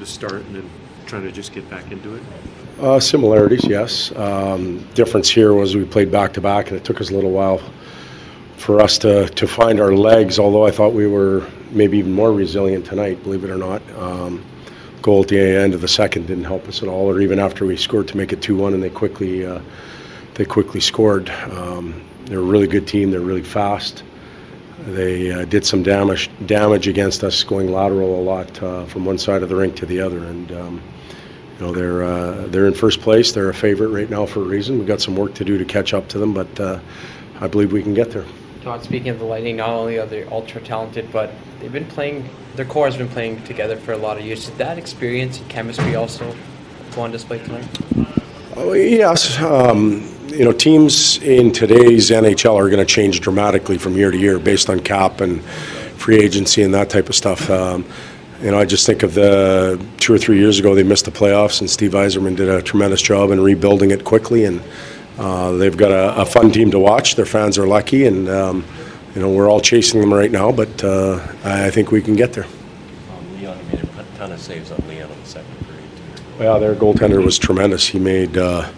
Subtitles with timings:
[0.00, 0.70] the start and then
[1.06, 2.22] trying to just get back into it?
[2.80, 4.10] Uh, similarities, yes.
[4.16, 7.30] Um, difference here was we played back to back, and it took us a little
[7.30, 7.60] while
[8.56, 10.38] for us to, to find our legs.
[10.38, 13.82] Although I thought we were maybe even more resilient tonight, believe it or not.
[13.96, 14.44] Um,
[15.02, 17.66] goal at the end of the second didn't help us at all, or even after
[17.66, 19.60] we scored to make it two one, and they quickly uh,
[20.34, 21.28] they quickly scored.
[21.30, 23.10] Um, they're a really good team.
[23.10, 24.04] They're really fast.
[24.86, 29.18] They uh, did some damage damage against us, going lateral a lot uh, from one
[29.18, 30.52] side of the rink to the other, and.
[30.52, 30.82] Um,
[31.60, 33.32] you know they're uh, they're in first place.
[33.32, 34.78] They're a favorite right now for a reason.
[34.78, 36.80] We've got some work to do to catch up to them, but uh,
[37.38, 38.24] I believe we can get there.
[38.62, 42.28] Todd, speaking of the Lightning, not only are they ultra talented, but they've been playing.
[42.56, 44.46] Their core has been playing together for a lot of years.
[44.46, 46.34] Did that experience and chemistry also
[46.94, 47.68] go on display tonight?
[48.56, 53.96] Oh, yes, um, you know teams in today's NHL are going to change dramatically from
[53.96, 57.50] year to year based on cap and free agency and that type of stuff.
[57.50, 57.84] Um,
[58.40, 61.10] you know, I just think of the two or three years ago they missed the
[61.10, 64.62] playoffs, and Steve Yzerman did a tremendous job in rebuilding it quickly, and
[65.18, 67.16] uh, they've got a, a, fun team to watch.
[67.16, 68.64] Their fans are lucky, and um,
[69.14, 72.32] you know we're all chasing them right now, but uh, I think we can get
[72.32, 72.44] there.
[72.44, 75.84] Um, Leon made a ton of saves on Leon in the second period.
[76.38, 77.86] Yeah, their goaltender was tremendous.
[77.86, 78.38] He made.
[78.38, 78.70] Uh,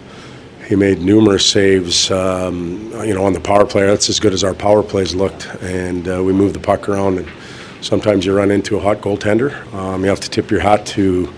[0.66, 3.86] he made numerous saves, um, you know, on the power play.
[3.86, 7.18] That's as good as our power plays looked, and uh, we moved the puck around
[7.18, 7.28] and
[7.82, 9.52] sometimes you run into a hot goaltender.
[9.74, 11.32] Um, you have to tip your hat to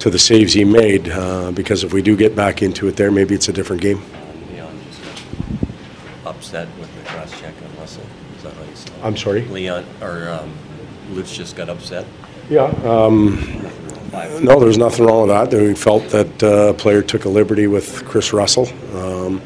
[0.00, 3.10] to the saves he made uh, because if we do get back into it there,
[3.10, 4.02] maybe it's a different game.
[4.50, 5.02] Leon just
[6.24, 8.04] got upset with the cross check on Russell.
[8.36, 8.92] Is that what you said?
[9.02, 9.42] I'm sorry.
[9.42, 10.52] Leon or um,
[11.10, 12.06] Lutz just got upset.
[12.50, 12.64] Yeah.
[12.84, 13.63] Um,
[14.40, 15.56] no, there's nothing wrong with that.
[15.56, 18.68] We felt that uh, a player took a liberty with Kris Russell.
[18.94, 19.42] Um,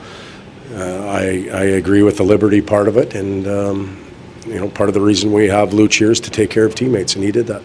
[0.73, 4.05] uh, I, I agree with the liberty part of it, and um,
[4.47, 6.75] you know, part of the reason we have Luch here is to take care of
[6.75, 7.63] teammates, and he did that.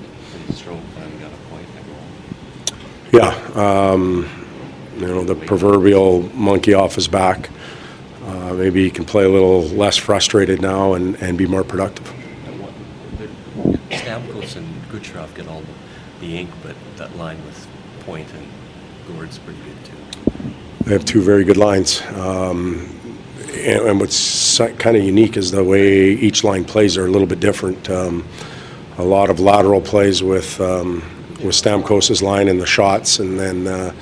[3.11, 4.27] Yeah, um,
[4.97, 7.49] you know, the proverbial monkey off his back.
[8.25, 12.11] Uh, maybe he can play a little less frustrated now and, and be more productive.
[13.91, 15.67] Stamkos and Kucherov get all the
[16.25, 17.67] ink, but that line with
[18.01, 18.47] Point and
[19.07, 20.53] Gourde's pretty good too.
[20.85, 22.01] They have two very good lines.
[22.15, 22.89] Um,
[23.53, 27.27] and, and what's kind of unique is the way each line plays are a little
[27.27, 27.89] bit different.
[27.89, 28.27] Um,
[28.97, 31.01] a lot of lateral plays with um,
[31.43, 33.93] with Stamkos's line and the shots, and then uh,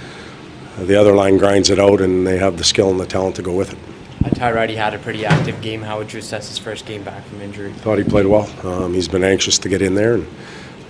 [0.80, 3.42] the other line grinds it out, and they have the skill and the talent to
[3.42, 3.80] go with it.
[4.26, 5.82] Uh, Ty Rattie had a pretty active game.
[5.82, 7.72] How would you assess his first game back from injury?
[7.74, 8.50] Thought he played well.
[8.66, 10.28] Um, he's been anxious to get in there, and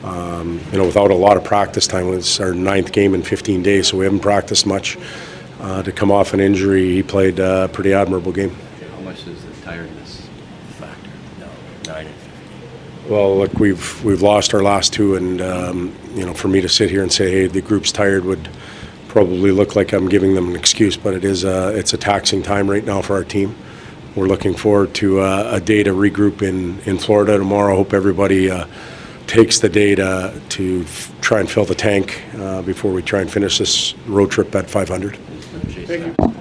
[0.03, 3.61] um, you know, without a lot of practice time, it's our ninth game in 15
[3.61, 4.97] days, so we haven't practiced much.
[5.59, 8.55] Uh, to come off an injury, he played a pretty admirable game.
[8.95, 10.27] How much is the tiredness
[10.79, 11.09] factor?
[11.39, 11.47] No,
[11.85, 12.15] nine and.
[13.07, 16.69] Well, look, we've we've lost our last two, and um, you know, for me to
[16.69, 18.49] sit here and say, "Hey, the group's tired," would
[19.07, 20.97] probably look like I'm giving them an excuse.
[20.97, 23.55] But it is a, it's a taxing time right now for our team.
[24.15, 27.75] We're looking forward to uh, a day to regroup in in Florida tomorrow.
[27.75, 28.49] Hope everybody.
[28.49, 28.65] Uh,
[29.31, 33.31] takes the data to, to try and fill the tank uh, before we try and
[33.31, 35.15] finish this road trip at 500.
[35.15, 36.40] Thank you.